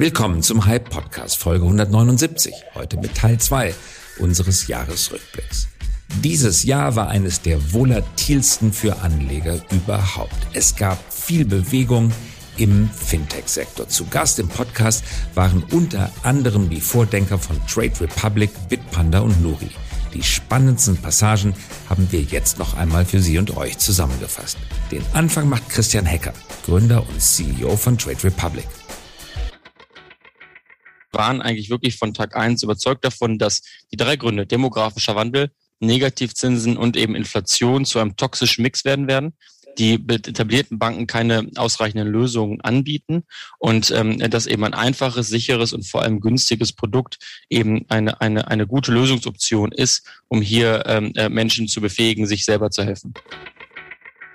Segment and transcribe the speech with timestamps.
[0.00, 3.74] Willkommen zum Hype Podcast Folge 179, heute mit Teil 2
[4.18, 5.68] unseres Jahresrückblicks.
[6.24, 10.32] Dieses Jahr war eines der volatilsten für Anleger überhaupt.
[10.54, 12.10] Es gab viel Bewegung
[12.56, 13.88] im Fintech-Sektor.
[13.88, 19.68] Zu Gast im Podcast waren unter anderem die Vordenker von Trade Republic, Bitpanda und Nuri.
[20.14, 21.52] Die spannendsten Passagen
[21.90, 24.56] haben wir jetzt noch einmal für Sie und euch zusammengefasst.
[24.90, 26.32] Den Anfang macht Christian Hecker,
[26.64, 28.64] Gründer und CEO von Trade Republic
[31.20, 33.60] waren eigentlich wirklich von Tag eins überzeugt davon, dass
[33.92, 39.34] die drei Gründe, demografischer Wandel, Negativzinsen und eben Inflation zu einem toxischen Mix werden werden
[39.78, 43.24] die etablierten Banken keine ausreichenden Lösungen anbieten
[43.58, 48.48] und ähm, dass eben ein einfaches, sicheres und vor allem günstiges Produkt eben eine, eine,
[48.48, 53.14] eine gute Lösungsoption ist, um hier ähm, äh, Menschen zu befähigen, sich selber zu helfen.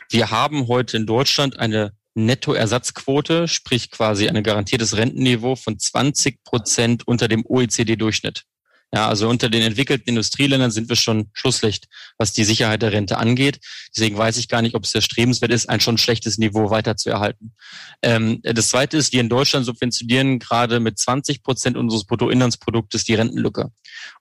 [0.10, 7.08] Wir haben heute in Deutschland eine Nettoersatzquote, sprich quasi ein garantiertes Rentenniveau von 20 Prozent
[7.08, 8.46] unter dem OECD-Durchschnitt.
[8.94, 13.18] Ja, also unter den entwickelten Industrieländern sind wir schon Schlusslicht, was die Sicherheit der Rente
[13.18, 13.60] angeht.
[13.94, 17.10] Deswegen weiß ich gar nicht, ob es erstrebenswert ist, ein schon schlechtes Niveau weiter zu
[17.10, 17.56] erhalten.
[18.02, 23.16] Ähm, das Zweite ist, wir in Deutschland subventionieren gerade mit 20 Prozent unseres Bruttoinlandsproduktes die
[23.16, 23.72] Rentenlücke.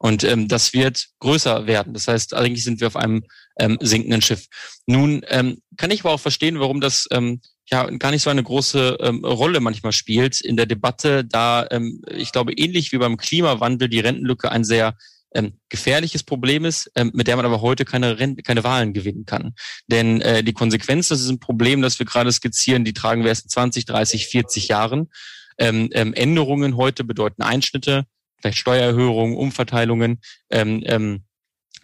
[0.00, 1.94] Und ähm, das wird größer werden.
[1.94, 3.22] Das heißt, eigentlich sind wir auf einem
[3.61, 4.46] ähm, sinkenden Schiff.
[4.86, 8.42] Nun ähm, kann ich aber auch verstehen, warum das ähm, ja gar nicht so eine
[8.42, 13.16] große ähm, Rolle manchmal spielt in der Debatte, da ähm, ich glaube ähnlich wie beim
[13.16, 14.96] Klimawandel die Rentenlücke ein sehr
[15.34, 19.26] ähm, gefährliches Problem ist, ähm, mit der man aber heute keine, Rente, keine Wahlen gewinnen
[19.26, 19.54] kann.
[19.88, 23.28] Denn äh, die Konsequenzen, das ist ein Problem, das wir gerade skizzieren, die tragen wir
[23.28, 25.10] erst in 20, 30, 40 Jahren.
[25.58, 28.04] Ähm, ähm, Änderungen heute bedeuten Einschnitte,
[28.40, 30.20] vielleicht Steuererhöhungen, Umverteilungen.
[30.50, 31.24] Ähm, ähm,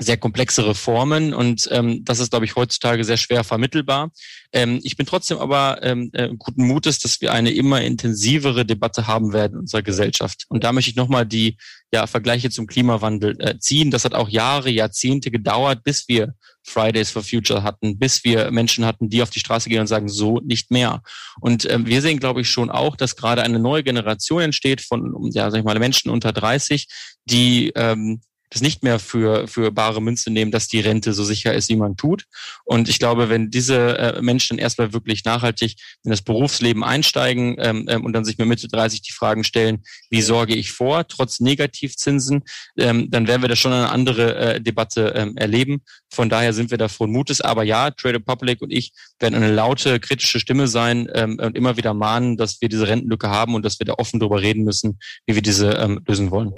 [0.00, 4.10] sehr komplexe Reformen und ähm, das ist, glaube ich, heutzutage sehr schwer vermittelbar.
[4.52, 9.06] Ähm, ich bin trotzdem aber ähm, äh, guten Mutes, dass wir eine immer intensivere Debatte
[9.06, 10.46] haben werden in unserer Gesellschaft.
[10.48, 11.58] Und da möchte ich nochmal die
[11.92, 13.90] ja, Vergleiche zum Klimawandel äh, ziehen.
[13.90, 18.84] Das hat auch Jahre, Jahrzehnte gedauert, bis wir Fridays for Future hatten, bis wir Menschen
[18.86, 21.02] hatten, die auf die Straße gehen und sagen, so nicht mehr.
[21.40, 25.30] Und ähm, wir sehen, glaube ich, schon auch, dass gerade eine neue Generation entsteht von,
[25.32, 26.86] ja, sag ich mal, Menschen unter 30,
[27.24, 31.54] die ähm, das nicht mehr für, für bare Münze nehmen, dass die Rente so sicher
[31.54, 32.24] ist, wie man tut.
[32.64, 37.86] Und ich glaube, wenn diese äh, Menschen erstmal wirklich nachhaltig in das Berufsleben einsteigen ähm,
[37.88, 41.38] ähm, und dann sich mit Mitte 30 die Fragen stellen, wie sorge ich vor, trotz
[41.40, 42.42] Negativzinsen,
[42.76, 45.82] ähm, dann werden wir da schon eine andere äh, Debatte ähm, erleben.
[46.12, 47.40] Von daher sind wir da frohen Mutes.
[47.40, 51.76] Aber ja, Trade Republic und ich werden eine laute, kritische Stimme sein ähm, und immer
[51.76, 54.98] wieder mahnen, dass wir diese Rentenlücke haben und dass wir da offen darüber reden müssen,
[55.26, 56.52] wie wir diese ähm, lösen wollen.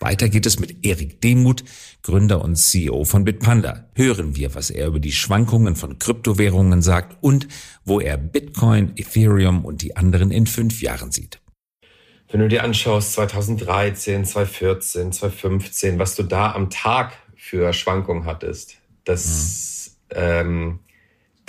[0.00, 1.62] Weiter geht es mit Erik Demuth,
[2.02, 3.90] Gründer und CEO von Bitpanda.
[3.94, 7.46] Hören wir, was er über die Schwankungen von Kryptowährungen sagt und
[7.84, 11.38] wo er Bitcoin, Ethereum und die anderen in fünf Jahren sieht.
[12.30, 18.76] Wenn du dir anschaust, 2013, 2014, 2015, was du da am Tag für Schwankungen hattest,
[19.04, 20.16] das, mhm.
[20.16, 20.78] ähm,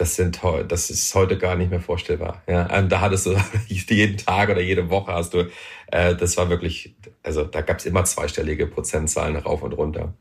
[0.01, 2.41] das sind das ist heute gar nicht mehr vorstellbar.
[2.47, 5.47] Ja, und da hattest du jeden Tag oder jede Woche hast du,
[5.91, 10.15] äh, das war wirklich, also da gab es immer zweistellige Prozentzahlen rauf und runter.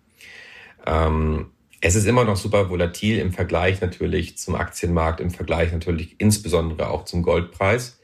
[0.87, 6.17] Ähm, es ist immer noch super volatil im Vergleich natürlich zum Aktienmarkt, im Vergleich natürlich
[6.19, 8.00] insbesondere auch zum Goldpreis.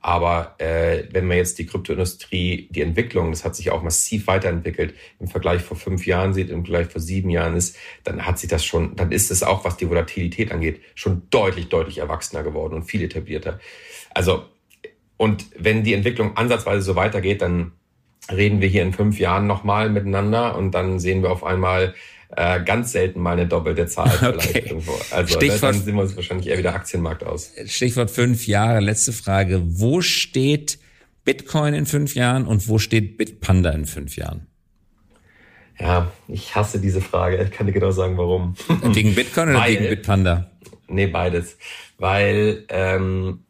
[0.00, 4.94] Aber äh, wenn man jetzt die Kryptoindustrie, die Entwicklung, das hat sich auch massiv weiterentwickelt,
[5.18, 8.48] im Vergleich vor fünf Jahren sieht, im Vergleich vor sieben Jahren ist, dann hat sich
[8.48, 12.74] das schon, dann ist es auch, was die Volatilität angeht, schon deutlich, deutlich erwachsener geworden
[12.74, 13.58] und viel etablierter.
[14.14, 14.44] Also,
[15.16, 17.72] und wenn die Entwicklung ansatzweise so weitergeht, dann
[18.30, 21.94] reden wir hier in fünf Jahren nochmal miteinander und dann sehen wir auf einmal,
[22.36, 24.64] äh, ganz selten mal eine doppelte Zahl vielleicht okay.
[24.66, 24.98] irgendwo.
[25.10, 27.52] Also Stichwort, dann sehen wir uns wahrscheinlich eher wieder Aktienmarkt aus.
[27.66, 28.80] Stichwort fünf Jahre.
[28.80, 29.62] Letzte Frage.
[29.64, 30.78] Wo steht
[31.24, 34.46] Bitcoin in fünf Jahren und wo steht Bitpanda in fünf Jahren?
[35.80, 37.42] Ja, ich hasse diese Frage.
[37.42, 38.54] Ich kann dir genau sagen, warum.
[38.92, 40.50] Gegen Bitcoin oder Weil, gegen Bitpanda?
[40.88, 41.56] Nee, beides.
[41.98, 43.44] Weil ähm,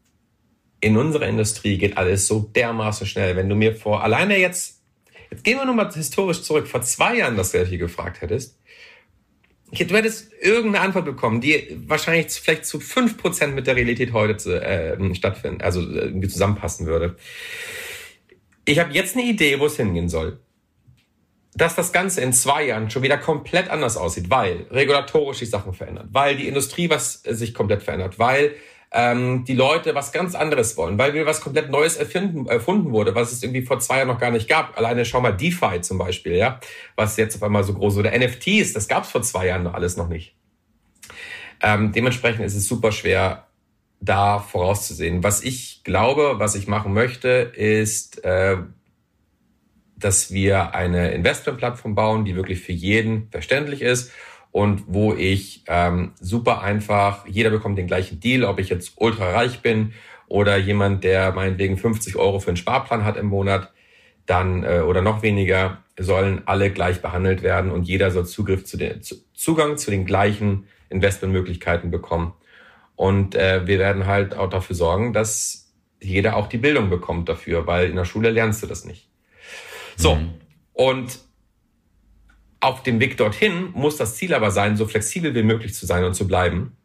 [0.81, 3.37] in unserer Industrie geht alles so dermaßen schnell.
[3.37, 4.82] Wenn du mir vor, alleine jetzt,
[5.31, 8.57] jetzt gehen wir nochmal historisch zurück, vor zwei Jahren das gleiche gefragt hättest,
[9.73, 14.37] du hättest irgendeine Antwort bekommen, die wahrscheinlich vielleicht zu fünf Prozent mit der Realität heute
[14.37, 17.17] zu, äh, stattfinden, also äh, irgendwie zusammenpassen würde.
[18.65, 20.41] Ich habe jetzt eine Idee, wo es hingehen soll.
[21.55, 25.73] Dass das Ganze in zwei Jahren schon wieder komplett anders aussieht, weil regulatorisch die Sachen
[25.73, 28.55] verändern, weil die Industrie was äh, sich komplett verändert, weil
[28.90, 33.14] ähm, die Leute was ganz anderes wollen, weil wir was komplett Neues erfinden, erfunden wurde,
[33.14, 34.79] was es irgendwie vor zwei Jahren noch gar nicht gab.
[34.79, 36.58] Alleine schau mal DeFi zum Beispiel, ja,
[36.96, 39.96] was jetzt auf einmal so groß oder NFTs, das gab es vor zwei Jahren alles
[39.96, 40.35] noch nicht.
[41.62, 43.49] Ähm, dementsprechend ist es super schwer,
[44.00, 45.23] da vorauszusehen.
[45.23, 48.56] Was ich glaube, was ich machen möchte, ist, äh,
[49.96, 54.12] dass wir eine Investmentplattform bauen, die wirklich für jeden verständlich ist
[54.58, 59.31] und wo ich ähm, super einfach, jeder bekommt den gleichen Deal, ob ich jetzt ultra
[59.31, 59.93] reich bin
[60.26, 63.72] oder jemand, der meinetwegen 50 Euro für einen Sparplan hat im Monat,
[64.26, 68.76] dann äh, oder noch weniger, sollen alle gleich behandelt werden und jeder soll Zugriff zu
[68.76, 72.32] den zu, Zugang zu den gleichen Investmentmöglichkeiten bekommen.
[72.96, 77.69] Und äh, wir werden halt auch dafür sorgen, dass jeder auch die Bildung bekommt dafür,
[77.69, 79.08] weil in der Schule lernst du das nicht.
[79.94, 80.31] So, mhm.
[80.72, 81.27] und
[82.60, 86.05] auf dem Weg dorthin muss das Ziel aber sein, so flexibel wie möglich zu sein
[86.05, 86.76] und zu bleiben,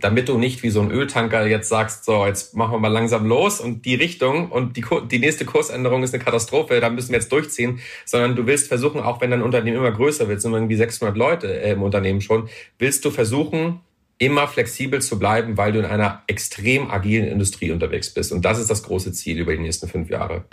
[0.00, 3.26] damit du nicht wie so ein Öltanker jetzt sagst, so, jetzt machen wir mal langsam
[3.26, 7.18] los und die Richtung und die, die nächste Kursänderung ist eine Katastrophe, da müssen wir
[7.18, 10.76] jetzt durchziehen, sondern du willst versuchen, auch wenn dein Unternehmen immer größer wird, sind irgendwie
[10.76, 13.80] 600 Leute äh, im Unternehmen schon, willst du versuchen,
[14.18, 18.32] immer flexibel zu bleiben, weil du in einer extrem agilen Industrie unterwegs bist.
[18.32, 20.44] Und das ist das große Ziel über die nächsten fünf Jahre.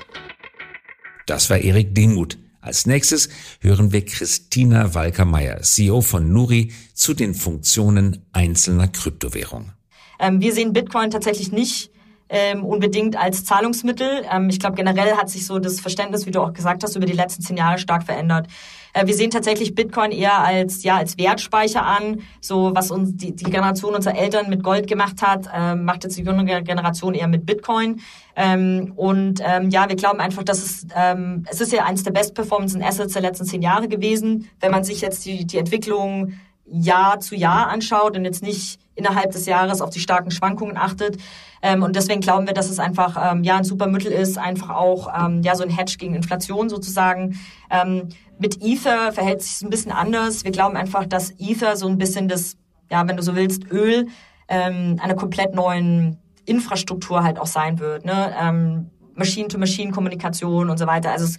[1.25, 2.37] Das war Erik Demuth.
[2.67, 3.29] Als nächstes
[3.61, 9.71] hören wir Christina Walker-Meyer, CEO von Nuri, zu den Funktionen einzelner Kryptowährungen.
[10.19, 11.91] Ähm, wir sehen Bitcoin tatsächlich nicht
[12.29, 14.25] ähm, unbedingt als Zahlungsmittel.
[14.31, 17.05] Ähm, ich glaube, generell hat sich so das Verständnis, wie du auch gesagt hast, über
[17.05, 18.47] die letzten zehn Jahre stark verändert.
[18.93, 22.21] Äh, wir sehen tatsächlich Bitcoin eher als, ja, als Wertspeicher an.
[22.41, 26.17] So, was uns die, die Generation unserer Eltern mit Gold gemacht hat, äh, macht jetzt
[26.17, 28.01] die jüngere Generation eher mit Bitcoin.
[28.35, 32.11] Ähm, und ähm, ja, wir glauben einfach, dass es, ähm, es ist ja eines der
[32.11, 34.49] best performance Assets der letzten zehn Jahre gewesen.
[34.59, 36.33] Wenn man sich jetzt die, die Entwicklung
[36.69, 41.17] Jahr zu Jahr anschaut und jetzt nicht innerhalb des Jahres auf die starken Schwankungen achtet.
[41.61, 44.69] Ähm, und deswegen glauben wir, dass es einfach ähm, ja ein super Mittel ist, einfach
[44.69, 47.39] auch ähm, ja so ein Hedge gegen Inflation sozusagen.
[47.69, 48.09] Ähm,
[48.39, 50.43] mit Ether verhält sich es ein bisschen anders.
[50.43, 52.57] Wir glauben einfach, dass Ether so ein bisschen das,
[52.91, 54.07] ja, wenn du so willst, Öl
[54.47, 58.05] ähm, einer komplett neuen Infrastruktur halt auch sein wird.
[58.05, 58.33] Ne?
[58.39, 61.11] Ähm, Machine-to-Machine-Kommunikation und so weiter.
[61.11, 61.37] Also es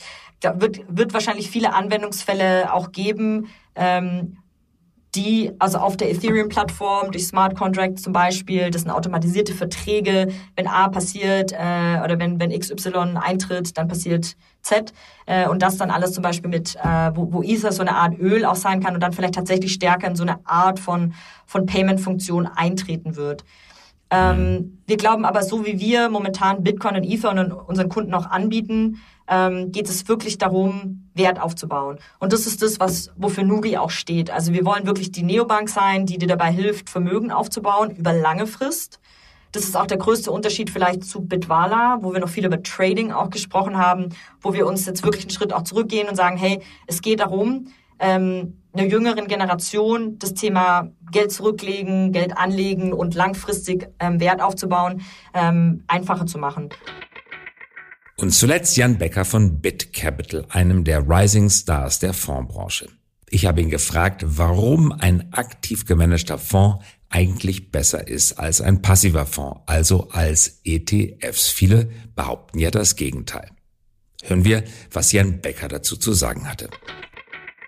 [0.60, 4.38] wird, wird wahrscheinlich viele Anwendungsfälle auch geben, ähm,
[5.18, 10.68] die, also auf der Ethereum-Plattform, durch Smart Contracts zum Beispiel, das sind automatisierte Verträge, wenn
[10.68, 14.92] A passiert äh, oder wenn, wenn XY eintritt, dann passiert Z
[15.26, 18.18] äh, und das dann alles zum Beispiel mit, äh, wo, wo Ether so eine Art
[18.18, 21.14] Öl auch sein kann und dann vielleicht tatsächlich stärker in so eine Art von,
[21.46, 23.44] von Payment-Funktion eintreten wird.
[24.10, 24.78] Ähm, mhm.
[24.86, 29.00] wir glauben aber, so wie wir momentan Bitcoin und Ether und unseren Kunden auch anbieten,
[29.28, 31.98] ähm, geht es wirklich darum, Wert aufzubauen.
[32.18, 34.30] Und das ist das, was wofür Nuri auch steht.
[34.30, 38.46] Also wir wollen wirklich die Neobank sein, die dir dabei hilft, Vermögen aufzubauen über lange
[38.46, 38.98] Frist.
[39.52, 43.12] Das ist auch der größte Unterschied vielleicht zu Bitwala, wo wir noch viel über Trading
[43.12, 44.10] auch gesprochen haben,
[44.40, 47.68] wo wir uns jetzt wirklich einen Schritt auch zurückgehen und sagen, hey, es geht darum,
[47.98, 55.02] ähm, einer jüngeren Generation das Thema Geld zurücklegen, Geld anlegen und langfristig ähm, Wert aufzubauen,
[55.34, 56.70] ähm, einfacher zu machen.
[58.16, 62.88] Und zuletzt Jan Becker von BitCapital, einem der Rising Stars der Fondsbranche.
[63.30, 69.24] Ich habe ihn gefragt, warum ein aktiv gemanagter Fonds eigentlich besser ist als ein passiver
[69.24, 71.48] Fonds, also als ETFs.
[71.48, 73.50] Viele behaupten ja das Gegenteil.
[74.24, 76.68] Hören wir, was Jan Becker dazu zu sagen hatte.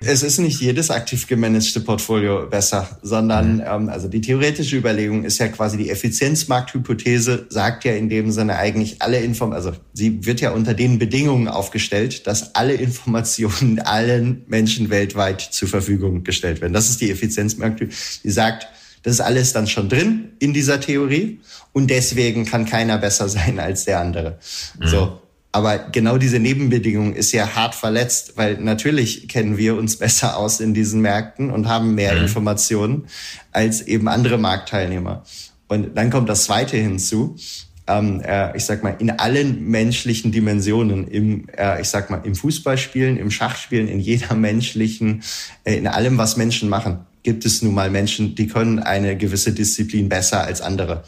[0.02, 3.64] Es ist nicht jedes aktiv gemanagte Portfolio besser, sondern mhm.
[3.66, 8.56] ähm, also die theoretische Überlegung ist ja quasi die Effizienzmarkthypothese, sagt ja in dem Sinne
[8.56, 14.42] eigentlich alle Informationen, also sie wird ja unter den Bedingungen aufgestellt, dass alle Informationen allen
[14.46, 16.72] Menschen weltweit zur Verfügung gestellt werden.
[16.72, 18.68] Das ist die Effizienzmarkthypothese, die sagt,
[19.02, 21.40] das ist alles dann schon drin in dieser Theorie
[21.72, 24.38] und deswegen kann keiner besser sein als der andere.
[24.78, 24.86] Mhm.
[24.86, 25.20] So.
[25.52, 30.60] Aber genau diese Nebenbedingung ist ja hart verletzt, weil natürlich kennen wir uns besser aus
[30.60, 32.22] in diesen Märkten und haben mehr mhm.
[32.22, 33.06] Informationen
[33.50, 35.24] als eben andere Marktteilnehmer.
[35.66, 37.36] Und dann kommt das Zweite hinzu.
[37.86, 42.36] Ähm, äh, ich sag mal, in allen menschlichen Dimensionen, im, äh, ich sag mal, im
[42.36, 45.22] Fußballspielen, im Schachspielen, in jeder menschlichen,
[45.64, 49.52] äh, in allem, was Menschen machen, gibt es nun mal Menschen, die können eine gewisse
[49.52, 51.02] Disziplin besser als andere.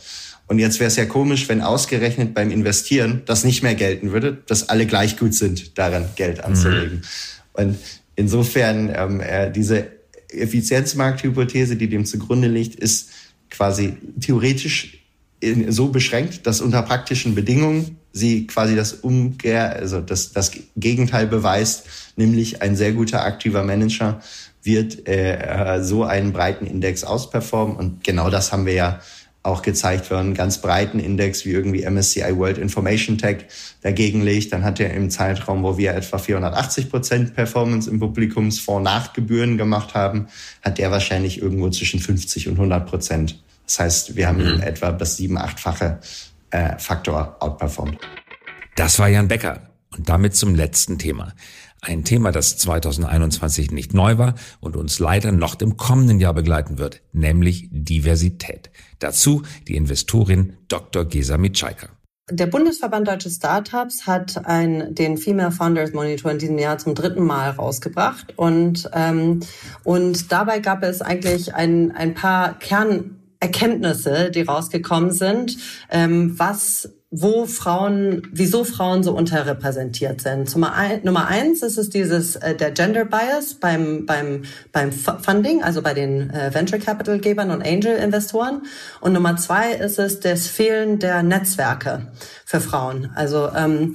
[0.53, 4.37] Und jetzt wäre es ja komisch, wenn ausgerechnet beim Investieren das nicht mehr gelten würde,
[4.47, 6.45] dass alle gleich gut sind, daran Geld mhm.
[6.45, 6.97] anzulegen.
[6.99, 7.03] Mhm.
[7.55, 7.79] Und
[8.17, 9.87] insofern ähm, äh, diese
[10.29, 13.09] Effizienzmarkthypothese, die dem zugrunde liegt, ist
[13.49, 14.99] quasi theoretisch
[15.41, 21.29] in, so beschränkt, dass unter praktischen Bedingungen sie quasi das Umkehr, also das, das Gegenteil
[21.29, 24.21] beweist, nämlich ein sehr guter aktiver Manager
[24.63, 27.75] wird äh, äh so einen breiten Index ausperformen.
[27.75, 29.01] Und genau das haben wir ja
[29.43, 33.47] auch gezeigt werden, ganz breiten Index wie irgendwie MSCI World Information Tech
[33.81, 38.85] dagegen legt, dann hat er im Zeitraum, wo wir etwa 480 Prozent Performance im Publikumsfonds
[38.85, 40.29] nach Gebühren gemacht haben,
[40.63, 43.43] hat der wahrscheinlich irgendwo zwischen 50 und 100 Prozent.
[43.67, 44.61] Das heißt, wir haben mhm.
[44.61, 45.99] etwa das sieben, achtfache
[46.51, 47.99] äh, Faktor outperformed.
[48.77, 49.72] Das war Jan Becker.
[49.97, 51.35] Und damit zum letzten Thema.
[51.85, 56.79] Ein Thema, das 2021 nicht neu war und uns leider noch im kommenden Jahr begleiten
[56.79, 58.71] wird, nämlich Diversität.
[59.01, 61.05] Dazu die Investorin Dr.
[61.05, 61.89] Gesa Mitschaika.
[62.31, 67.25] Der Bundesverband Deutsche Startups hat ein, den Female Founders Monitor in diesem Jahr zum dritten
[67.25, 69.41] Mal rausgebracht und, ähm,
[69.83, 75.59] und dabei gab es eigentlich ein, ein paar Kernerkenntnisse, die rausgekommen sind,
[75.91, 80.51] ähm, was wo Frauen, wieso Frauen so unterrepräsentiert sind.
[80.55, 85.63] Nummer, ein, Nummer eins ist es dieses äh, der Gender Bias beim beim beim Funding,
[85.63, 88.63] also bei den äh, Venture Capital Gebern und Angel Investoren.
[89.03, 92.07] Und Nummer zwei ist es das Fehlen der Netzwerke
[92.47, 93.11] für Frauen.
[93.15, 93.93] Also ähm,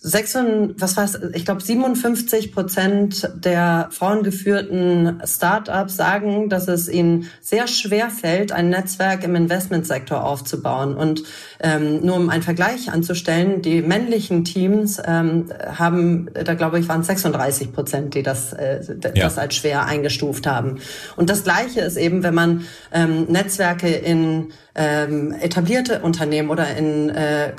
[0.00, 0.38] 6,
[0.78, 8.08] was war's, ich glaube 57 Prozent der frauengeführten Startups sagen, dass es ihnen sehr schwer
[8.08, 10.94] fällt, ein Netzwerk im Investmentsektor aufzubauen.
[10.94, 11.24] Und
[11.58, 17.02] ähm, nur um einen Vergleich anzustellen, die männlichen Teams ähm, haben, da glaube ich, waren
[17.02, 19.24] 36 Prozent, die das, äh, ja.
[19.24, 20.78] das als schwer eingestuft haben.
[21.16, 27.10] Und das Gleiche ist eben, wenn man ähm, Netzwerke in ähm, etablierte Unternehmen oder in
[27.10, 27.52] äh,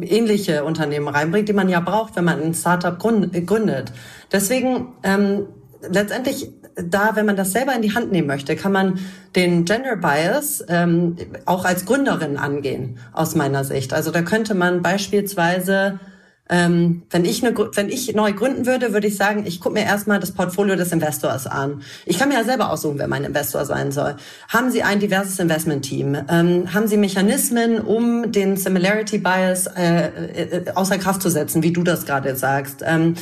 [0.00, 3.92] ähnliche Unternehmen reinbringt, die man ja braucht, wenn man ein Startup gründet.
[4.32, 5.46] Deswegen ähm,
[5.88, 8.98] letztendlich da, wenn man das selber in die Hand nehmen möchte, kann man
[9.34, 11.16] den Gender Bias ähm,
[11.46, 13.94] auch als Gründerin angehen, aus meiner Sicht.
[13.94, 16.00] Also da könnte man beispielsweise
[16.48, 19.84] ähm, wenn ich eine, wenn ich neu gründen würde, würde ich sagen, ich gucke mir
[19.84, 21.82] erstmal das Portfolio des Investors an.
[22.04, 24.16] Ich kann mir ja selber aussuchen, wer mein Investor sein soll.
[24.48, 26.16] Haben Sie ein diverses Investment-Team?
[26.28, 31.72] Ähm, haben Sie Mechanismen, um den Similarity Bias äh, äh, außer Kraft zu setzen, wie
[31.72, 32.82] du das gerade sagst?
[32.84, 33.14] Ähm,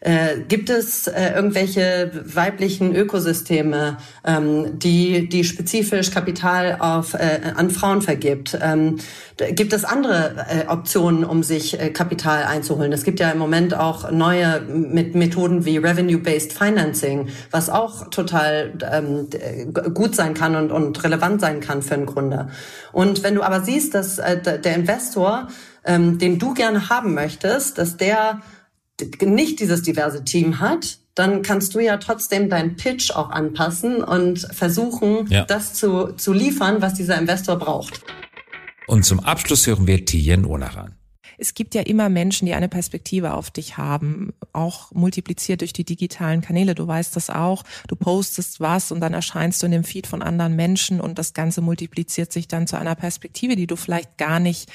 [0.00, 7.70] äh, gibt es äh, irgendwelche weiblichen Ökosysteme, ähm, die, die spezifisch Kapital auf, äh, an
[7.70, 8.56] Frauen vergibt?
[8.60, 8.98] Ähm,
[9.36, 12.92] gibt es andere äh, Optionen, um sich äh, Kapital einzuholen?
[12.92, 18.72] Es gibt ja im Moment auch neue mit Methoden wie Revenue-Based Financing, was auch total
[18.90, 19.28] ähm,
[19.94, 22.50] gut sein kann und, und relevant sein kann für einen Gründer.
[22.92, 25.48] Und wenn du aber siehst, dass äh, der Investor,
[25.84, 28.40] ähm, den du gerne haben möchtest, dass der
[29.20, 34.40] nicht dieses diverse Team hat, dann kannst du ja trotzdem deinen Pitch auch anpassen und
[34.52, 35.44] versuchen, ja.
[35.44, 38.02] das zu, zu liefern, was dieser Investor braucht.
[38.86, 40.94] Und zum Abschluss hören wir Tijen Onaran.
[41.40, 45.84] Es gibt ja immer Menschen, die eine Perspektive auf dich haben, auch multipliziert durch die
[45.84, 46.74] digitalen Kanäle.
[46.74, 47.62] Du weißt das auch.
[47.86, 51.34] Du postest was und dann erscheinst du in dem Feed von anderen Menschen und das
[51.34, 54.68] Ganze multipliziert sich dann zu einer Perspektive, die du vielleicht gar nicht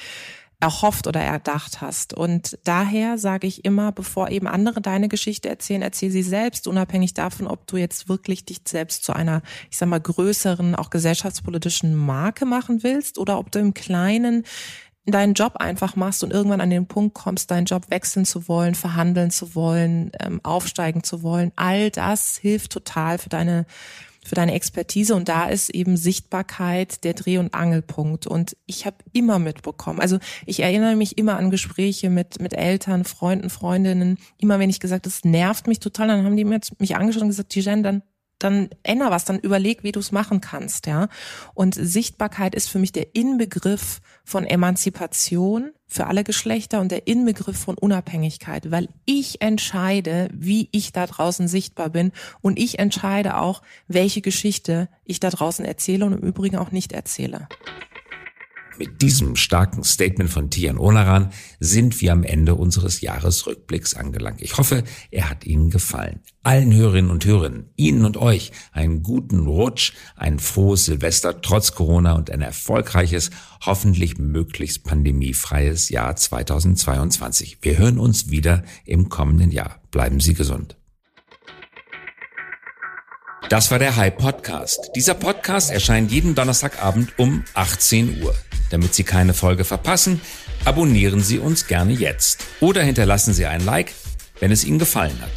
[0.60, 2.14] erhofft oder erdacht hast.
[2.14, 7.14] Und daher sage ich immer, bevor eben andere deine Geschichte erzählen, erzähl sie selbst, unabhängig
[7.14, 11.94] davon, ob du jetzt wirklich dich selbst zu einer, ich sag mal, größeren, auch gesellschaftspolitischen
[11.94, 14.44] Marke machen willst oder ob du im Kleinen
[15.06, 18.74] deinen Job einfach machst und irgendwann an den Punkt kommst, deinen Job wechseln zu wollen,
[18.74, 21.52] verhandeln zu wollen, ähm, aufsteigen zu wollen.
[21.56, 23.66] All das hilft total für deine
[24.24, 28.26] für deine Expertise und da ist eben Sichtbarkeit der Dreh- und Angelpunkt.
[28.26, 33.04] Und ich habe immer mitbekommen, also ich erinnere mich immer an Gespräche mit, mit Eltern,
[33.04, 37.22] Freunden, Freundinnen, immer wenn ich gesagt, das nervt mich total, dann haben die mich angeschaut
[37.22, 38.02] und gesagt, Tijen, dann
[38.40, 41.08] dann änder was, dann überleg, wie du es machen kannst, ja.
[41.54, 47.56] Und Sichtbarkeit ist für mich der Inbegriff von Emanzipation für alle Geschlechter und der Inbegriff
[47.56, 52.10] von Unabhängigkeit, weil ich entscheide, wie ich da draußen sichtbar bin
[52.40, 56.92] und ich entscheide auch, welche Geschichte ich da draußen erzähle und im Übrigen auch nicht
[56.92, 57.48] erzähle.
[58.76, 64.42] Mit diesem starken Statement von Tian Onaran sind wir am Ende unseres Jahresrückblicks angelangt.
[64.42, 66.20] Ich hoffe, er hat Ihnen gefallen.
[66.42, 72.14] Allen Hörerinnen und Hörern, Ihnen und euch einen guten Rutsch, ein frohes Silvester trotz Corona
[72.14, 73.30] und ein erfolgreiches,
[73.64, 77.58] hoffentlich möglichst pandemiefreies Jahr 2022.
[77.62, 79.80] Wir hören uns wieder im kommenden Jahr.
[79.92, 80.76] Bleiben Sie gesund.
[83.48, 84.90] Das war der High Podcast.
[84.96, 88.34] Dieser Podcast erscheint jeden Donnerstagabend um 18 Uhr.
[88.70, 90.20] Damit Sie keine Folge verpassen,
[90.64, 93.92] abonnieren Sie uns gerne jetzt oder hinterlassen Sie ein Like,
[94.40, 95.30] wenn es Ihnen gefallen hat.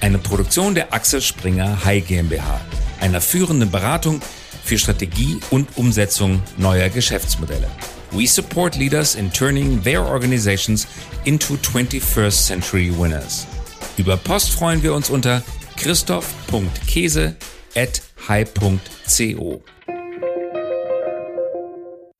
[0.00, 2.60] Eine Produktion der Axel Springer High GmbH,
[3.00, 4.20] einer führenden Beratung
[4.64, 7.68] für Strategie und Umsetzung neuer Geschäftsmodelle.
[8.12, 10.86] We support leaders in turning their organizations
[11.24, 13.46] into 21st century winners.
[13.96, 15.42] Über Post freuen wir uns unter
[15.76, 17.36] christoph.käse
[17.74, 19.62] at high.co.